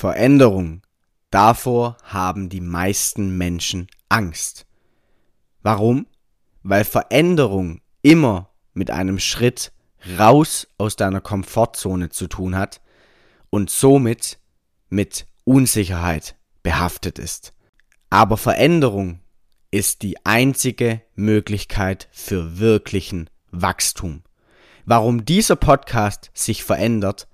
[0.00, 0.80] Veränderung.
[1.28, 4.64] Davor haben die meisten Menschen Angst.
[5.62, 6.06] Warum?
[6.62, 9.72] Weil Veränderung immer mit einem Schritt
[10.18, 12.80] raus aus deiner Komfortzone zu tun hat
[13.50, 14.38] und somit
[14.88, 17.52] mit Unsicherheit behaftet ist.
[18.08, 19.20] Aber Veränderung
[19.70, 24.22] ist die einzige Möglichkeit für wirklichen Wachstum.
[24.86, 27.28] Warum dieser Podcast sich verändert,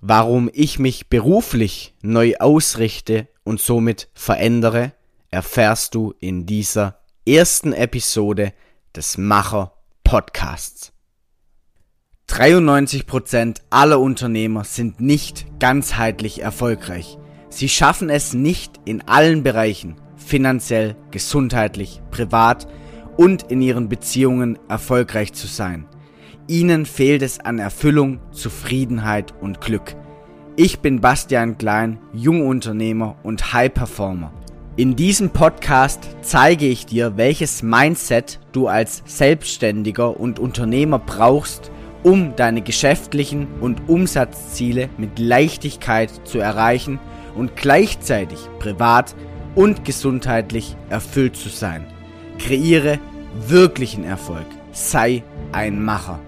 [0.00, 4.92] warum ich mich beruflich neu ausrichte und somit verändere,
[5.30, 8.52] erfährst du in dieser ersten Episode
[8.94, 9.72] des Macher
[10.04, 10.92] Podcasts.
[12.28, 17.18] 93% aller Unternehmer sind nicht ganzheitlich erfolgreich.
[17.48, 22.68] Sie schaffen es nicht in allen Bereichen, finanziell, gesundheitlich, privat
[23.16, 25.86] und in ihren Beziehungen erfolgreich zu sein.
[26.50, 29.94] Ihnen fehlt es an Erfüllung, Zufriedenheit und Glück.
[30.56, 34.32] Ich bin Bastian Klein, Jungunternehmer und High Performer.
[34.76, 41.70] In diesem Podcast zeige ich dir, welches Mindset du als Selbstständiger und Unternehmer brauchst,
[42.02, 46.98] um deine geschäftlichen und Umsatzziele mit Leichtigkeit zu erreichen
[47.34, 49.14] und gleichzeitig privat
[49.54, 51.86] und gesundheitlich erfüllt zu sein.
[52.38, 52.98] Kreiere
[53.46, 54.46] wirklichen Erfolg.
[54.72, 56.20] Sei ein Macher.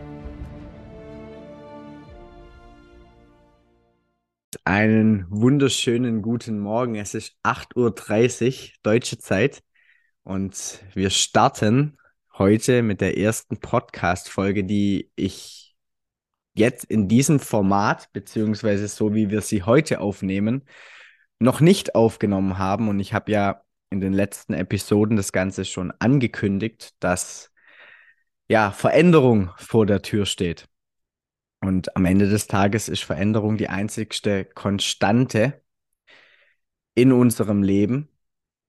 [4.64, 6.94] Einen wunderschönen guten Morgen.
[6.94, 9.62] Es ist 8.30 Uhr deutsche Zeit
[10.22, 11.96] und wir starten
[12.36, 15.74] heute mit der ersten Podcast-Folge, die ich
[16.52, 20.66] jetzt in diesem Format, beziehungsweise so wie wir sie heute aufnehmen,
[21.38, 22.88] noch nicht aufgenommen haben.
[22.88, 27.50] Und ich habe ja in den letzten Episoden das Ganze schon angekündigt, dass
[28.48, 30.68] ja Veränderung vor der Tür steht.
[31.60, 35.60] Und am Ende des Tages ist Veränderung die einzigste Konstante
[36.94, 38.08] in unserem Leben.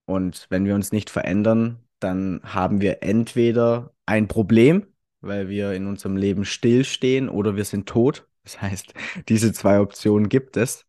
[0.05, 4.87] Und wenn wir uns nicht verändern, dann haben wir entweder ein Problem,
[5.21, 8.27] weil wir in unserem Leben stillstehen, oder wir sind tot.
[8.43, 8.93] Das heißt,
[9.29, 10.85] diese zwei Optionen gibt es.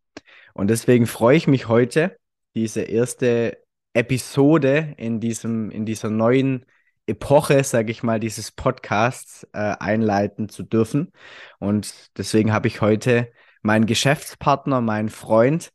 [0.53, 2.17] Und deswegen freue ich mich heute,
[2.55, 3.57] diese erste
[3.93, 6.65] Episode in diesem, in dieser neuen
[7.05, 11.11] Epoche, sage ich mal, dieses Podcasts äh, einleiten zu dürfen.
[11.59, 13.31] Und deswegen habe ich heute
[13.61, 15.71] meinen Geschäftspartner, meinen Freund,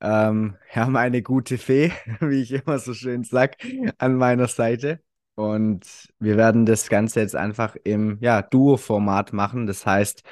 [0.00, 3.56] ähm, ja, meine gute Fee, wie ich immer so schön sag,
[3.98, 5.00] an meiner Seite.
[5.34, 9.66] Und wir werden das Ganze jetzt einfach im ja, Duo-Format machen.
[9.66, 10.22] Das heißt,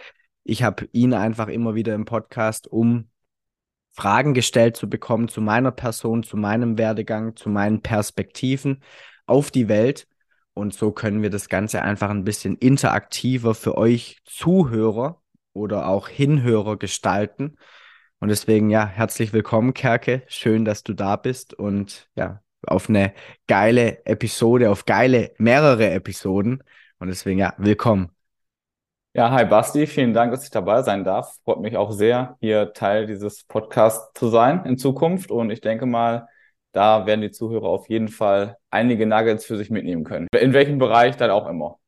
[0.45, 3.09] ich habe ihn einfach immer wieder im Podcast, um
[3.93, 8.83] Fragen gestellt zu bekommen zu meiner Person, zu meinem Werdegang, zu meinen Perspektiven
[9.27, 10.07] auf die Welt.
[10.61, 15.23] Und so können wir das Ganze einfach ein bisschen interaktiver für euch Zuhörer
[15.55, 17.57] oder auch Hinhörer gestalten.
[18.19, 20.23] Und deswegen, ja, herzlich willkommen, Kerke.
[20.27, 23.15] Schön, dass du da bist und ja, auf eine
[23.47, 26.63] geile Episode, auf geile mehrere Episoden.
[26.99, 28.11] Und deswegen, ja, willkommen.
[29.15, 31.39] Ja, hi Basti, vielen Dank, dass ich dabei sein darf.
[31.43, 35.31] Freut mich auch sehr, hier Teil dieses Podcasts zu sein in Zukunft.
[35.31, 36.29] Und ich denke mal,
[36.73, 40.29] da werden die Zuhörer auf jeden Fall einige Nuggets für sich mitnehmen können.
[40.39, 41.79] In welchem Bereich dann auch immer.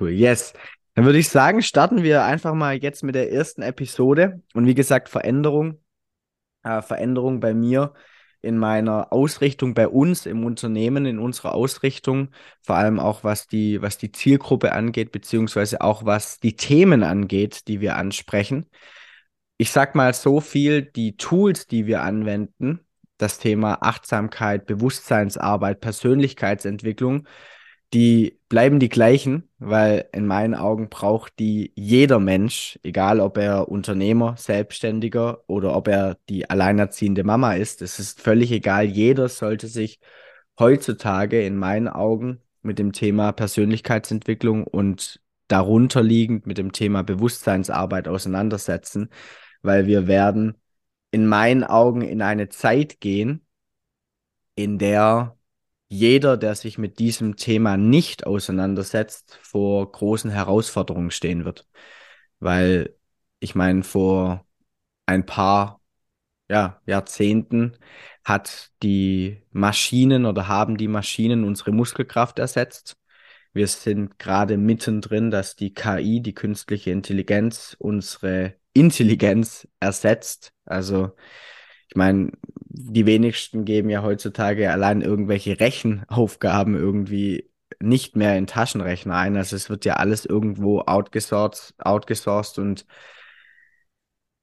[0.00, 0.52] Cool, yes.
[0.94, 4.42] Dann würde ich sagen, starten wir einfach mal jetzt mit der ersten Episode.
[4.54, 5.80] Und wie gesagt, Veränderung.
[6.62, 7.94] Äh, Veränderung bei mir
[8.42, 12.30] in meiner Ausrichtung bei uns im Unternehmen, in unserer Ausrichtung,
[12.62, 17.66] vor allem auch was die, was die Zielgruppe angeht, beziehungsweise auch was die Themen angeht,
[17.66, 18.66] die wir ansprechen.
[19.58, 22.85] Ich sag mal so viel, die Tools, die wir anwenden,
[23.18, 27.26] das Thema Achtsamkeit, Bewusstseinsarbeit, Persönlichkeitsentwicklung,
[27.94, 33.68] die bleiben die gleichen, weil in meinen Augen braucht die jeder Mensch, egal ob er
[33.68, 37.82] Unternehmer, Selbstständiger oder ob er die alleinerziehende Mama ist.
[37.82, 38.84] Es ist völlig egal.
[38.86, 40.00] Jeder sollte sich
[40.58, 48.08] heutzutage in meinen Augen mit dem Thema Persönlichkeitsentwicklung und darunter liegend mit dem Thema Bewusstseinsarbeit
[48.08, 49.10] auseinandersetzen,
[49.62, 50.56] weil wir werden
[51.10, 53.46] in meinen Augen in eine Zeit gehen,
[54.54, 55.36] in der
[55.88, 61.68] jeder, der sich mit diesem Thema nicht auseinandersetzt, vor großen Herausforderungen stehen wird.
[62.40, 62.96] Weil
[63.40, 64.46] ich meine, vor
[65.06, 65.80] ein paar
[66.48, 67.76] ja, Jahrzehnten
[68.24, 72.96] hat die Maschinen oder haben die Maschinen unsere Muskelkraft ersetzt.
[73.52, 80.52] Wir sind gerade mittendrin, dass die KI, die künstliche Intelligenz, unsere Intelligenz ersetzt.
[80.64, 81.12] Also
[81.88, 82.32] ich meine,
[82.68, 87.50] die wenigsten geben ja heutzutage allein irgendwelche Rechenaufgaben irgendwie
[87.80, 89.36] nicht mehr in Taschenrechner ein.
[89.36, 92.86] Also es wird ja alles irgendwo outgesourced, outgesourced und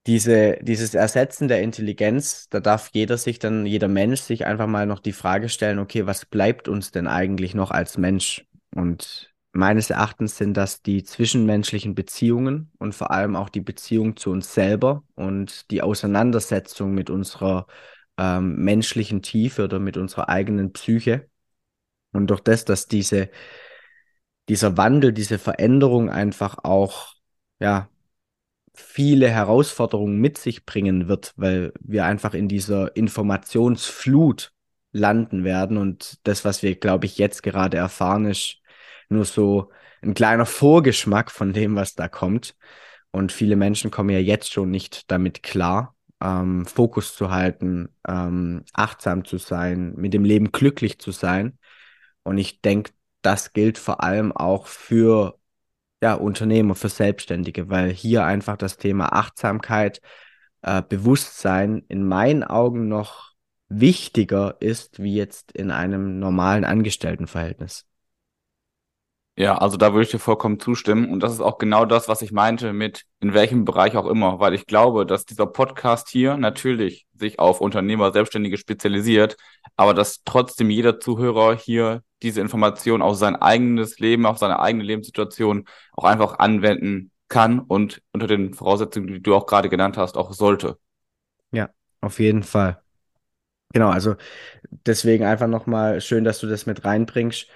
[0.05, 4.85] diese, dieses Ersetzen der Intelligenz, da darf jeder sich dann, jeder Mensch sich einfach mal
[4.85, 8.45] noch die Frage stellen, okay, was bleibt uns denn eigentlich noch als Mensch?
[8.75, 14.31] Und meines Erachtens sind das die zwischenmenschlichen Beziehungen und vor allem auch die Beziehung zu
[14.31, 17.67] uns selber und die Auseinandersetzung mit unserer
[18.17, 21.29] ähm, menschlichen Tiefe oder mit unserer eigenen Psyche.
[22.13, 23.29] Und durch das, dass diese,
[24.49, 27.13] dieser Wandel, diese Veränderung einfach auch,
[27.59, 27.89] ja,
[28.75, 34.51] viele Herausforderungen mit sich bringen wird, weil wir einfach in dieser Informationsflut
[34.91, 35.77] landen werden.
[35.77, 38.62] Und das, was wir, glaube ich, jetzt gerade erfahren, ist
[39.09, 39.71] nur so
[40.01, 42.55] ein kleiner Vorgeschmack von dem, was da kommt.
[43.11, 48.63] Und viele Menschen kommen ja jetzt schon nicht damit klar, ähm, Fokus zu halten, ähm,
[48.73, 51.57] achtsam zu sein, mit dem Leben glücklich zu sein.
[52.23, 52.91] Und ich denke,
[53.21, 55.37] das gilt vor allem auch für
[56.01, 60.01] ja, Unternehmer, für Selbstständige, weil hier einfach das Thema Achtsamkeit,
[60.61, 63.33] äh, Bewusstsein in meinen Augen noch
[63.69, 67.85] wichtiger ist, wie jetzt in einem normalen Angestelltenverhältnis.
[69.35, 71.09] Ja, also da würde ich dir vollkommen zustimmen.
[71.09, 74.39] Und das ist auch genau das, was ich meinte mit in welchem Bereich auch immer,
[74.39, 79.37] weil ich glaube, dass dieser Podcast hier natürlich sich auf Unternehmer, Selbstständige spezialisiert,
[79.75, 84.83] aber dass trotzdem jeder Zuhörer hier diese Information auf sein eigenes Leben, auf seine eigene
[84.83, 90.15] Lebenssituation auch einfach anwenden kann und unter den Voraussetzungen, die du auch gerade genannt hast,
[90.15, 90.77] auch sollte.
[91.51, 91.69] Ja,
[92.01, 92.79] auf jeden Fall.
[93.73, 94.15] Genau, also
[94.69, 97.47] deswegen einfach nochmal schön, dass du das mit reinbringst.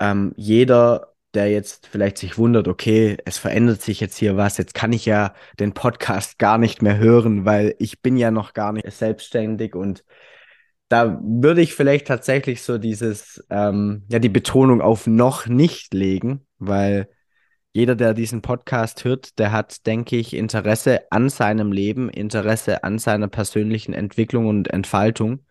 [0.00, 4.74] Ähm, jeder der jetzt vielleicht sich wundert, okay, es verändert sich jetzt hier was, jetzt
[4.74, 8.72] kann ich ja den Podcast gar nicht mehr hören, weil ich bin ja noch gar
[8.72, 10.04] nicht selbstständig und
[10.88, 16.46] da würde ich vielleicht tatsächlich so dieses, ähm, ja, die Betonung auf noch nicht legen,
[16.58, 17.08] weil
[17.72, 22.98] jeder, der diesen Podcast hört, der hat, denke ich, Interesse an seinem Leben, Interesse an
[22.98, 25.44] seiner persönlichen Entwicklung und Entfaltung.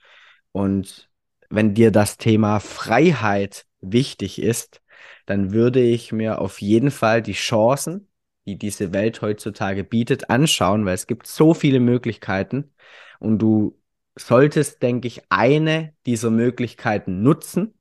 [0.51, 1.09] Und
[1.49, 4.78] wenn dir das Thema Freiheit wichtig ist,
[5.25, 8.07] dann würde ich mir auf jeden Fall die Chancen,
[8.45, 12.73] die diese Welt heutzutage bietet, anschauen, weil es gibt so viele Möglichkeiten
[13.19, 13.79] und du
[14.15, 17.73] solltest, denke ich, eine dieser Möglichkeiten nutzen,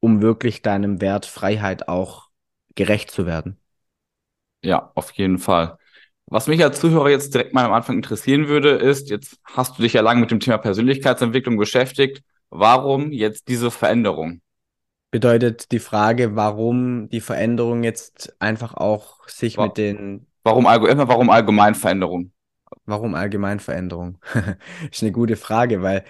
[0.00, 2.30] um wirklich deinem Wert Freiheit auch
[2.74, 3.58] gerecht zu werden.
[4.62, 5.78] Ja, auf jeden Fall.
[6.26, 9.82] Was mich als Zuhörer jetzt direkt mal am Anfang interessieren würde, ist, jetzt hast du
[9.82, 12.22] dich ja lange mit dem Thema Persönlichkeitsentwicklung beschäftigt.
[12.50, 14.40] Warum jetzt diese Veränderung?
[15.14, 20.26] Bedeutet die Frage, warum die Veränderung jetzt einfach auch sich War, mit den.
[20.42, 22.32] Warum, immer warum Allgemeinveränderung?
[22.84, 24.18] Warum Allgemeinveränderung?
[24.90, 26.02] ist eine gute Frage, weil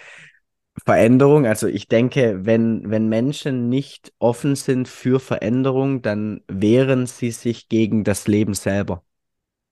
[0.86, 7.30] Veränderung, also ich denke, wenn, wenn Menschen nicht offen sind für Veränderung, dann wehren sie
[7.30, 9.04] sich gegen das Leben selber.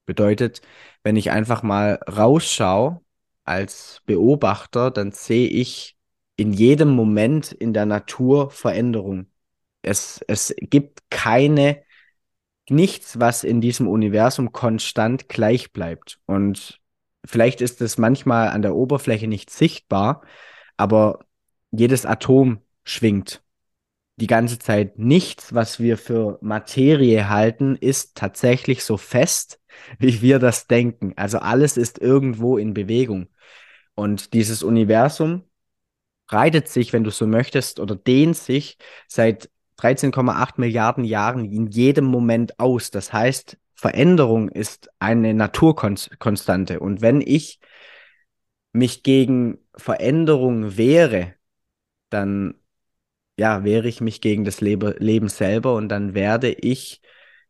[0.04, 0.60] Bedeutet,
[1.04, 3.00] wenn ich einfach mal rausschaue
[3.44, 5.96] als Beobachter, dann sehe ich
[6.36, 9.26] in jedem Moment in der Natur Veränderung.
[9.82, 11.82] Es, es gibt keine,
[12.68, 16.20] nichts, was in diesem Universum konstant gleich bleibt.
[16.26, 16.80] Und
[17.24, 20.22] vielleicht ist es manchmal an der Oberfläche nicht sichtbar,
[20.76, 21.24] aber
[21.70, 23.42] jedes Atom schwingt
[24.16, 24.98] die ganze Zeit.
[24.98, 29.60] Nichts, was wir für Materie halten, ist tatsächlich so fest,
[29.98, 31.12] wie wir das denken.
[31.16, 33.28] Also alles ist irgendwo in Bewegung.
[33.94, 35.44] Und dieses Universum
[36.32, 42.06] breitet sich, wenn du so möchtest, oder dehnt sich seit 13,8 Milliarden Jahren in jedem
[42.06, 42.90] Moment aus.
[42.90, 46.80] Das heißt, Veränderung ist eine Naturkonstante.
[46.80, 47.60] Und wenn ich
[48.72, 51.34] mich gegen Veränderung wehre,
[52.08, 52.54] dann
[53.36, 57.02] ja, wehre ich mich gegen das Lebe Leben selber und dann werde ich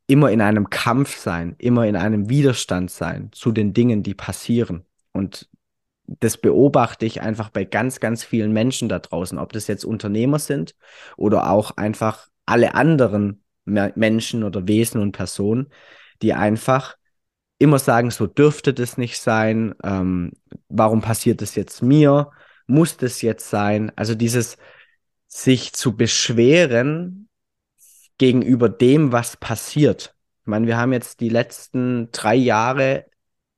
[0.08, 4.84] immer in einem Kampf sein, immer in einem Widerstand sein zu den Dingen, die passieren.
[5.12, 5.48] Und
[6.20, 10.38] das beobachte ich einfach bei ganz, ganz vielen Menschen da draußen, ob das jetzt Unternehmer
[10.38, 10.74] sind
[11.16, 15.68] oder auch einfach alle anderen Menschen oder Wesen und Personen,
[16.20, 16.96] die einfach
[17.58, 20.32] immer sagen, so dürfte das nicht sein, ähm,
[20.68, 22.30] warum passiert das jetzt mir,
[22.66, 23.92] muss das jetzt sein?
[23.94, 24.56] Also dieses
[25.28, 27.28] sich zu beschweren
[28.18, 30.14] gegenüber dem, was passiert.
[30.40, 33.06] Ich meine, wir haben jetzt die letzten drei Jahre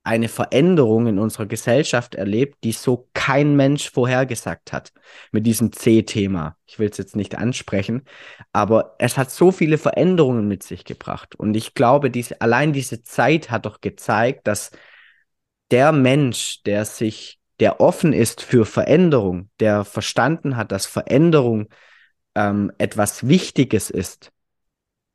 [0.04, 4.92] eine Veränderung in unserer Gesellschaft erlebt, die so kein Mensch vorhergesagt hat
[5.32, 6.56] mit diesem C-Thema.
[6.66, 8.02] Ich will es jetzt nicht ansprechen,
[8.52, 11.34] aber es hat so viele Veränderungen mit sich gebracht.
[11.34, 14.73] Und ich glaube, diese, allein diese Zeit hat doch gezeigt, dass
[15.70, 21.68] der Mensch, der sich, der offen ist für Veränderung, der verstanden hat, dass Veränderung
[22.34, 24.32] ähm, etwas Wichtiges ist,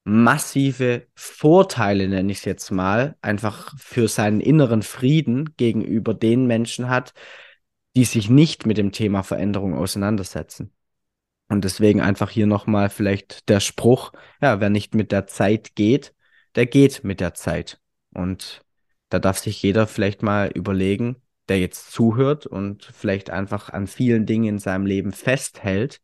[0.10, 6.89] massive Vorteile, nenne ich es jetzt mal, einfach für seinen inneren Frieden gegenüber den Menschen
[6.89, 7.13] hat,
[7.96, 10.72] die sich nicht mit dem Thema Veränderung auseinandersetzen.
[11.50, 14.12] Und deswegen einfach hier nochmal vielleicht der Spruch,
[14.42, 16.13] ja, wer nicht mit der Zeit geht,
[16.56, 17.80] der geht mit der Zeit.
[18.13, 18.63] Und
[19.10, 21.18] da darf sich jeder vielleicht mal überlegen,
[21.50, 26.01] der jetzt zuhört und vielleicht einfach an vielen Dingen in seinem Leben festhält,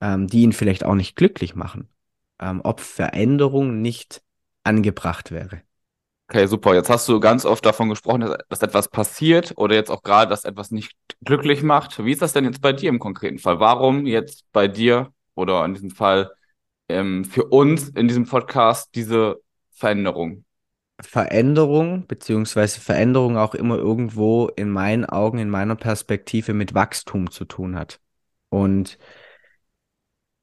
[0.00, 1.88] ähm, die ihn vielleicht auch nicht glücklich machen,
[2.40, 4.22] ähm, ob Veränderung nicht
[4.64, 5.62] angebracht wäre.
[6.30, 6.74] Okay, super.
[6.74, 10.28] Jetzt hast du ganz oft davon gesprochen, dass, dass etwas passiert oder jetzt auch gerade,
[10.28, 10.92] dass etwas nicht
[11.24, 12.04] glücklich macht.
[12.04, 13.60] Wie ist das denn jetzt bei dir im konkreten Fall?
[13.60, 16.30] Warum jetzt bei dir oder in diesem Fall
[16.90, 19.40] ähm, für uns in diesem Podcast diese
[19.70, 20.44] Veränderung?
[21.00, 27.46] Veränderung, beziehungsweise Veränderung auch immer irgendwo in meinen Augen, in meiner Perspektive mit Wachstum zu
[27.46, 28.00] tun hat.
[28.50, 28.98] Und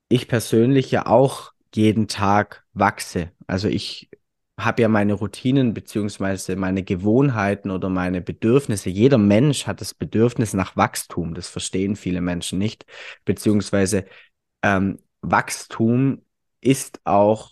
[0.08, 3.32] ich persönlich ja auch jeden Tag wachse.
[3.48, 4.10] Also ich
[4.58, 8.90] habe ja meine Routinen beziehungsweise meine Gewohnheiten oder meine Bedürfnisse.
[8.90, 11.34] Jeder Mensch hat das Bedürfnis nach Wachstum.
[11.34, 12.86] Das verstehen viele Menschen nicht.
[13.26, 14.06] Beziehungsweise
[14.64, 16.22] ähm, Wachstum
[16.62, 17.52] ist auch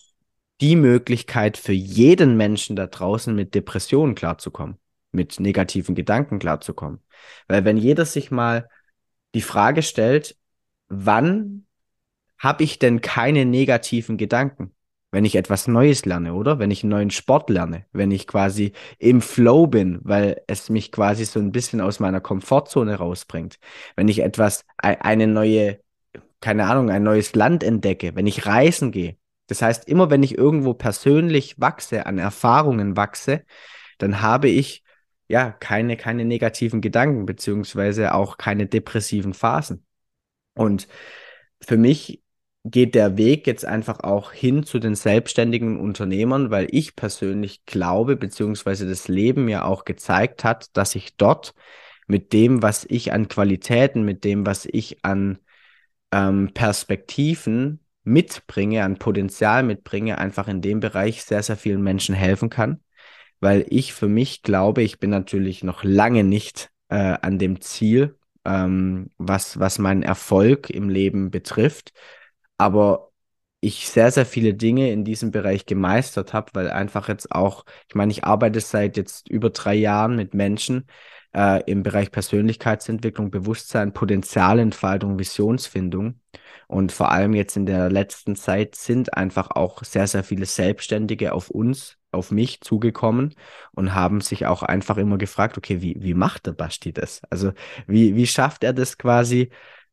[0.62, 4.78] die Möglichkeit für jeden Menschen da draußen mit Depressionen klarzukommen,
[5.12, 7.00] mit negativen Gedanken klarzukommen.
[7.48, 8.70] Weil wenn jeder sich mal
[9.36, 10.38] die Frage stellt,
[10.88, 11.66] wann
[12.44, 14.74] habe ich denn keine negativen Gedanken?
[15.12, 16.60] Wenn ich etwas Neues lerne, oder?
[16.60, 20.92] Wenn ich einen neuen Sport lerne, wenn ich quasi im Flow bin, weil es mich
[20.92, 23.60] quasi so ein bisschen aus meiner Komfortzone rausbringt.
[23.96, 25.80] Wenn ich etwas, eine neue,
[26.42, 30.36] keine Ahnung, ein neues Land entdecke, wenn ich reisen gehe, das heißt, immer wenn ich
[30.38, 33.46] irgendwo persönlich wachse, an Erfahrungen wachse,
[34.00, 34.84] dann habe ich
[35.28, 39.86] ja keine, keine negativen Gedanken, beziehungsweise auch keine depressiven Phasen.
[40.56, 40.88] Und
[41.62, 42.23] für mich
[42.64, 48.16] geht der Weg jetzt einfach auch hin zu den selbstständigen Unternehmern, weil ich persönlich glaube,
[48.16, 51.54] beziehungsweise das Leben mir auch gezeigt hat, dass ich dort
[52.08, 55.40] mit dem, was ich an Qualitäten, mit dem, was ich an
[56.12, 62.50] ähm, Perspektiven mitbringe, an Potenzial mitbringe, einfach in dem Bereich sehr, sehr vielen Menschen helfen
[62.50, 62.82] kann.
[63.40, 68.18] Weil ich für mich glaube, ich bin natürlich noch lange nicht äh, an dem Ziel,
[68.46, 71.94] ähm, was, was meinen Erfolg im Leben betrifft.
[72.64, 73.12] Aber
[73.60, 77.96] ich sehr, sehr viele Dinge in diesem Bereich gemeistert habe, weil einfach jetzt auch, ich
[77.96, 80.88] meine, ich arbeite seit jetzt über drei Jahren mit Menschen
[81.36, 86.22] äh, im Bereich Persönlichkeitsentwicklung, Bewusstsein, Potenzialentfaltung, Visionsfindung.
[86.68, 91.34] Und vor allem jetzt in der letzten Zeit sind einfach auch sehr, sehr viele Selbstständige
[91.34, 93.36] auf uns, auf mich zugekommen
[93.74, 97.22] und haben sich auch einfach immer gefragt, okay, wie, wie macht der Basti das?
[97.30, 97.52] Also
[97.88, 99.50] wie, wie schafft er das quasi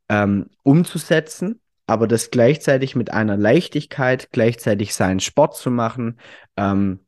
[0.08, 1.60] ähm, umzusetzen,
[1.90, 6.20] aber das gleichzeitig mit einer Leichtigkeit, gleichzeitig seinen Sport zu machen,
[6.56, 7.00] ähm,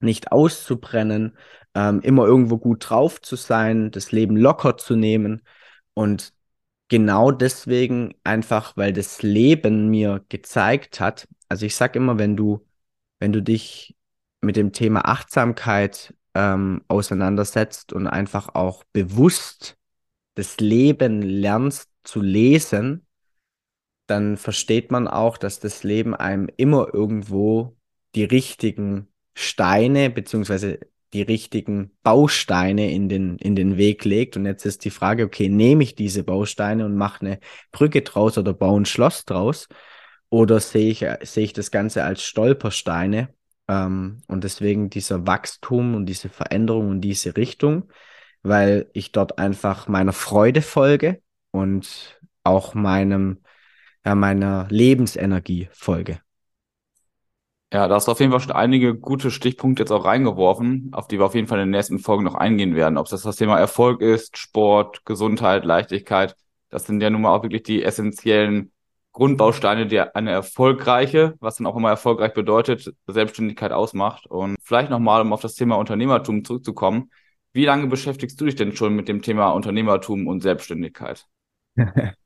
[0.00, 1.38] nicht auszubrennen,
[1.76, 5.42] ähm, immer irgendwo gut drauf zu sein, das Leben locker zu nehmen
[5.94, 6.32] und
[6.88, 12.66] genau deswegen einfach, weil das Leben mir gezeigt hat, also ich sag immer, wenn du,
[13.20, 13.94] wenn du dich
[14.40, 19.76] mit dem Thema Achtsamkeit ähm, auseinandersetzt und einfach auch bewusst
[20.34, 23.06] das Leben lernst zu lesen,
[24.06, 27.76] dann versteht man auch, dass das Leben einem immer irgendwo
[28.14, 30.78] die richtigen Steine beziehungsweise
[31.12, 34.36] die richtigen Bausteine in den, in den Weg legt.
[34.36, 37.38] Und jetzt ist die Frage, okay, nehme ich diese Bausteine und mache eine
[37.70, 39.68] Brücke draus oder baue ein Schloss draus?
[40.28, 43.28] Oder sehe ich, sehe ich das Ganze als Stolpersteine?
[43.68, 47.88] Ähm, und deswegen dieser Wachstum und diese Veränderung und diese Richtung,
[48.42, 53.38] weil ich dort einfach meiner Freude folge und auch meinem,
[54.04, 56.20] ja, meiner Lebensenergie folge.
[57.72, 61.08] Ja, da hast du auf jeden Fall schon einige gute Stichpunkte jetzt auch reingeworfen, auf
[61.08, 62.98] die wir auf jeden Fall in den nächsten Folgen noch eingehen werden.
[62.98, 66.36] Ob das das Thema Erfolg ist, Sport, Gesundheit, Leichtigkeit.
[66.70, 68.70] Das sind ja nun mal auch wirklich die essentiellen
[69.10, 74.26] Grundbausteine, die eine erfolgreiche, was dann auch immer erfolgreich bedeutet, Selbstständigkeit ausmacht.
[74.26, 77.10] Und vielleicht nochmal, um auf das Thema Unternehmertum zurückzukommen.
[77.52, 81.26] Wie lange beschäftigst du dich denn schon mit dem Thema Unternehmertum und Selbstständigkeit?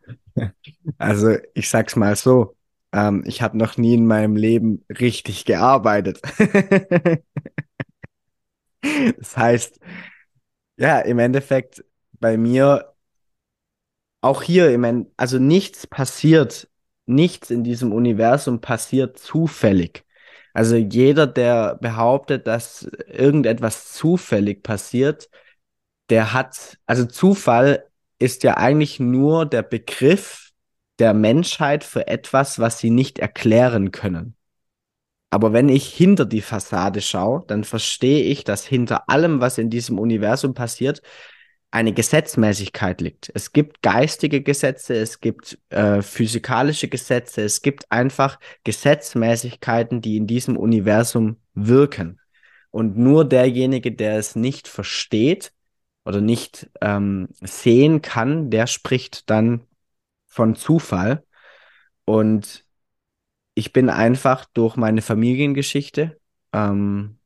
[0.99, 2.57] Also, ich sag's mal so
[2.93, 6.21] ähm, ich habe noch nie in meinem Leben richtig gearbeitet.
[9.19, 9.81] das heißt,
[10.79, 11.85] ja, im Endeffekt
[12.21, 12.95] bei mir
[14.21, 16.69] auch hier, im End also nichts passiert,
[17.07, 20.05] nichts in diesem Universum passiert zufällig.
[20.55, 25.29] Also jeder, der behauptet, dass irgendetwas zufällig passiert,
[26.11, 27.88] der hat, also Zufall
[28.19, 30.51] ist ja eigentlich nur der Begriff
[30.99, 34.35] der Menschheit für etwas, was sie nicht erklären können.
[35.31, 39.71] Aber wenn ich hinter die Fassade schaue, dann verstehe ich, dass hinter allem, was in
[39.71, 41.03] diesem Universum passiert,
[41.71, 43.31] eine Gesetzmäßigkeit liegt.
[43.35, 50.27] Es gibt geistige Gesetze, es gibt äh, physikalische Gesetze, es gibt einfach Gesetzmäßigkeiten, die in
[50.27, 52.21] diesem Universum wirken.
[52.71, 55.53] Und nur derjenige, der es nicht versteht
[56.09, 59.67] oder nicht ähm, sehen kann, der spricht dann
[60.27, 61.23] von Zufall.
[62.07, 62.65] Und
[63.53, 66.19] ich bin einfach durch meine Familiengeschichte
[66.55, 67.19] ähm,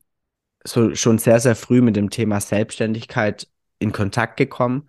[0.65, 3.47] so schon sehr, sehr früh mit dem Thema Selbstständigkeit
[3.79, 4.89] in Kontakt gekommen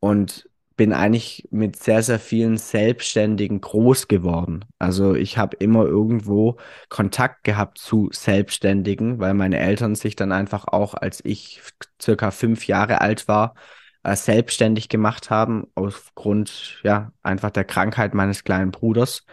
[0.00, 4.64] und bin eigentlich mit sehr, sehr vielen Selbstständigen groß geworden.
[4.78, 6.56] Also ich habe immer irgendwo
[6.88, 11.62] Kontakt gehabt zu Selbstständigen, weil meine Eltern sich dann einfach auch, als ich
[12.00, 13.54] circa fünf Jahre alt war,
[14.02, 19.24] äh, selbstständig gemacht haben, aufgrund, ja, einfach der Krankheit meines kleinen Bruders.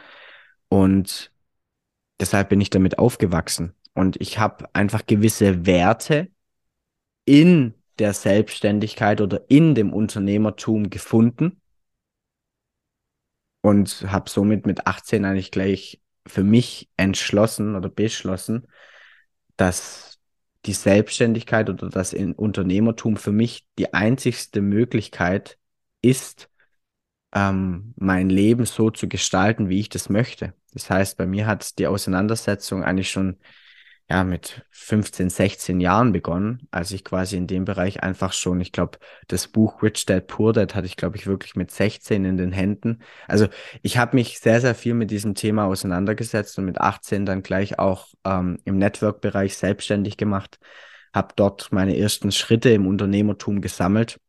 [0.69, 1.31] Und
[2.19, 3.73] deshalb bin ich damit aufgewachsen.
[3.93, 6.29] Und ich habe einfach gewisse Werte
[7.25, 11.61] in der Selbstständigkeit oder in dem Unternehmertum gefunden
[13.61, 18.67] und habe somit mit 18 eigentlich gleich für mich entschlossen oder beschlossen,
[19.55, 20.19] dass
[20.65, 25.59] die Selbstständigkeit oder das Unternehmertum für mich die einzigste Möglichkeit
[26.01, 26.49] ist,
[27.33, 30.55] ähm, mein Leben so zu gestalten, wie ich das möchte.
[30.73, 33.37] Das heißt, bei mir hat die Auseinandersetzung eigentlich schon
[34.11, 38.73] ja, mit 15, 16 Jahren begonnen, als ich quasi in dem Bereich einfach schon, ich
[38.73, 38.99] glaube,
[39.29, 42.51] das Buch Rich Dad Poor Dad hatte ich, glaube ich, wirklich mit 16 in den
[42.51, 42.99] Händen.
[43.29, 43.47] Also
[43.81, 47.79] ich habe mich sehr, sehr viel mit diesem Thema auseinandergesetzt und mit 18 dann gleich
[47.79, 50.59] auch ähm, im Network-Bereich selbstständig gemacht,
[51.13, 54.19] habe dort meine ersten Schritte im Unternehmertum gesammelt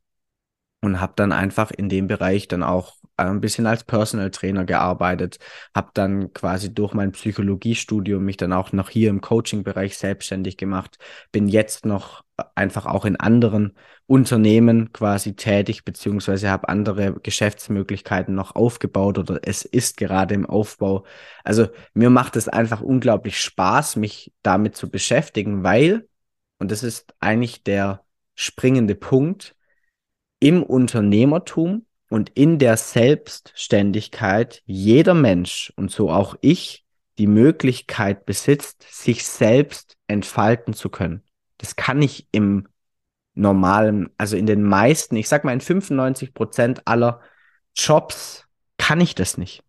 [0.80, 5.38] und habe dann einfach in dem Bereich dann auch ein bisschen als Personal Trainer gearbeitet,
[5.75, 10.99] habe dann quasi durch mein Psychologiestudium mich dann auch noch hier im Coaching-Bereich selbstständig gemacht,
[11.31, 13.76] bin jetzt noch äh, einfach auch in anderen
[14.07, 21.04] Unternehmen quasi tätig, beziehungsweise habe andere Geschäftsmöglichkeiten noch aufgebaut oder es ist gerade im Aufbau.
[21.45, 26.08] Also mir macht es einfach unglaublich Spaß, mich damit zu beschäftigen, weil,
[26.58, 29.54] und das ist eigentlich der springende Punkt,
[30.41, 36.84] im Unternehmertum und in der Selbstständigkeit jeder Mensch und so auch ich
[37.16, 41.22] die Möglichkeit besitzt, sich selbst entfalten zu können.
[41.56, 42.68] Das kann ich im
[43.32, 47.22] normalen, also in den meisten, ich sag mal in 95 Prozent aller
[47.75, 48.46] Jobs
[48.76, 49.64] kann ich das nicht.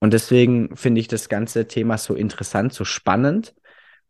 [0.00, 3.54] Und deswegen finde ich das ganze Thema so interessant, so spannend.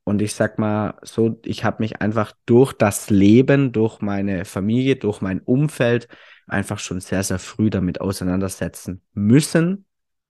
[0.05, 4.97] Und ich sag mal so, ich habe mich einfach durch das Leben, durch meine Familie,
[4.97, 6.09] durch mein Umfeld
[6.51, 9.87] einfach schon sehr, sehr früh damit auseinandersetzen müssen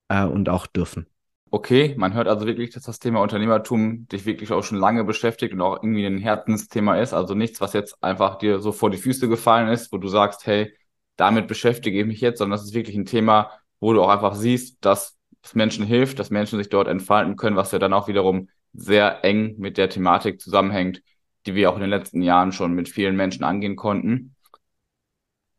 [0.07, 1.07] äh, und auch dürfen.
[1.53, 5.53] Okay, man hört also wirklich, dass das Thema Unternehmertum dich wirklich auch schon lange beschäftigt
[5.53, 7.13] und auch irgendwie ein Herzensthema ist.
[7.13, 10.47] Also nichts, was jetzt einfach dir so vor die Füße gefallen ist, wo du sagst,
[10.47, 10.73] hey,
[11.17, 14.35] damit beschäftige ich mich jetzt, sondern das ist wirklich ein Thema, wo du auch einfach
[14.35, 18.07] siehst, dass es Menschen hilft, dass Menschen sich dort entfalten können, was ja dann auch
[18.07, 21.01] wiederum sehr eng mit der Thematik zusammenhängt,
[21.45, 24.35] die wir auch in den letzten Jahren schon mit vielen Menschen angehen konnten.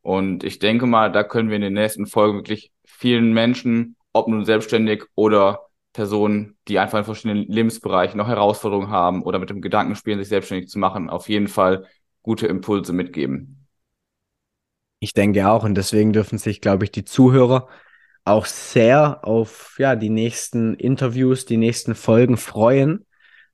[0.02, 4.28] Und ich denke mal, da können wir in den nächsten Folgen wirklich vielen Menschen, ob
[4.28, 9.60] nun selbstständig oder Personen, die einfach in verschiedenen Lebensbereichen noch Herausforderungen haben oder mit dem
[9.60, 11.86] Gedanken spielen, sich selbstständig zu machen, auf jeden Fall
[12.22, 13.68] gute Impulse mitgeben.
[15.00, 17.68] Ich denke auch und deswegen dürfen sich, glaube ich, die Zuhörer
[18.24, 23.04] auch sehr auf ja, die nächsten Interviews, die nächsten Folgen freuen.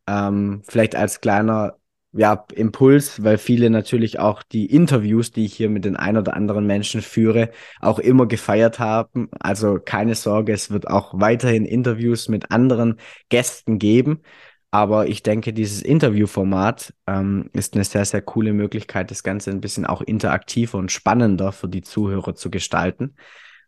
[0.06, 1.78] Ähm, vielleicht als kleiner
[2.12, 6.34] ja, Impuls, weil viele natürlich auch die Interviews, die ich hier mit den ein oder
[6.34, 9.28] anderen Menschen führe, auch immer gefeiert haben.
[9.40, 12.96] Also keine Sorge, es wird auch weiterhin Interviews mit anderen
[13.28, 14.22] Gästen geben.
[14.70, 19.60] Aber ich denke, dieses Interviewformat ähm, ist eine sehr, sehr coole Möglichkeit, das Ganze ein
[19.60, 23.16] bisschen auch interaktiver und spannender für die Zuhörer zu gestalten.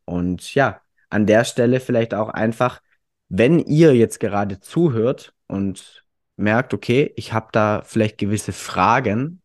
[0.05, 2.81] Und ja, an der Stelle vielleicht auch einfach,
[3.29, 6.05] wenn ihr jetzt gerade zuhört und
[6.41, 9.41] merkt, okay, ich habe da vielleicht gewisse Fragen,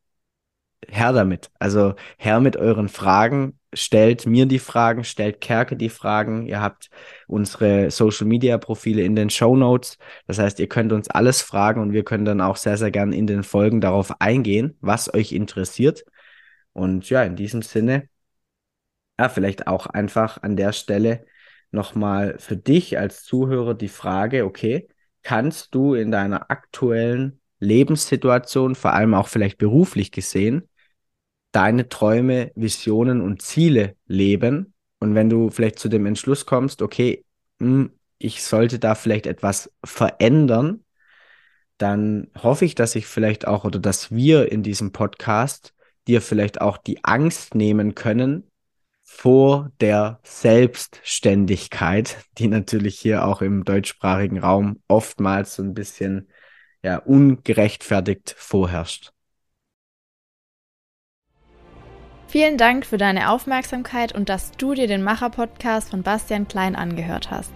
[0.87, 1.51] her damit.
[1.59, 6.45] Also her mit euren Fragen, stellt mir die Fragen, stellt Kerke die Fragen.
[6.47, 6.89] Ihr habt
[7.27, 9.97] unsere Social Media Profile in den Show Notes.
[10.27, 13.13] Das heißt, ihr könnt uns alles fragen und wir können dann auch sehr, sehr gern
[13.13, 16.05] in den Folgen darauf eingehen, was euch interessiert.
[16.73, 18.09] Und ja, in diesem Sinne,
[19.19, 21.25] ja, vielleicht auch einfach an der Stelle
[21.71, 24.87] nochmal für dich als Zuhörer die Frage, okay,
[25.25, 30.69] kannst du in deiner aktuellen Lebenssituation, vor allem auch vielleicht beruflich gesehen,
[31.51, 34.73] deine Träume, Visionen und Ziele leben?
[34.99, 37.25] Und wenn du vielleicht zu dem Entschluss kommst, okay,
[37.59, 40.85] hm, ich sollte da vielleicht etwas verändern,
[41.77, 45.73] dann hoffe ich, dass ich vielleicht auch oder dass wir in diesem Podcast
[46.07, 48.49] dir vielleicht auch die Angst nehmen können
[49.07, 56.27] vor der Selbstständigkeit, die natürlich hier auch im deutschsprachigen Raum oftmals so ein bisschen
[56.81, 59.11] ja, ungerechtfertigt vorherrscht.
[62.27, 67.29] Vielen Dank für deine Aufmerksamkeit und dass du dir den Macher-Podcast von Bastian Klein angehört
[67.29, 67.53] hast.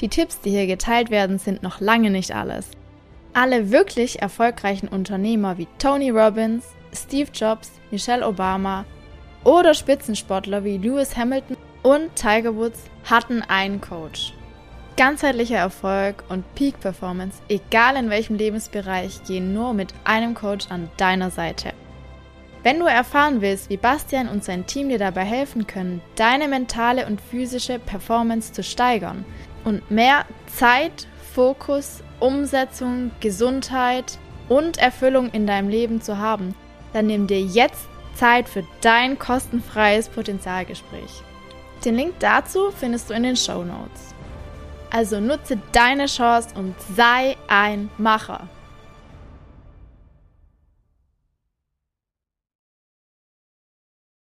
[0.00, 2.70] Die Tipps, die hier geteilt werden, sind noch lange nicht alles.
[3.32, 8.84] Alle wirklich erfolgreichen Unternehmer wie Tony Robbins, Steve Jobs, Michelle Obama
[9.44, 14.34] oder Spitzensportler wie Lewis Hamilton und Tiger Woods hatten einen Coach.
[14.96, 20.90] Ganzheitlicher Erfolg und Peak Performance, egal in welchem Lebensbereich, gehen nur mit einem Coach an
[20.96, 21.72] deiner Seite.
[22.64, 27.06] Wenn du erfahren willst, wie Bastian und sein Team dir dabei helfen können, deine mentale
[27.06, 29.24] und physische Performance zu steigern
[29.64, 36.54] und mehr Zeit, Fokus, Umsetzung, Gesundheit und Erfüllung in deinem Leben zu haben,
[36.92, 37.86] dann nimm dir jetzt
[38.18, 41.22] Zeit für dein kostenfreies Potenzialgespräch.
[41.84, 44.14] Den Link dazu findest du in den Show Notes.
[44.90, 48.48] Also nutze deine Chance und sei ein Macher.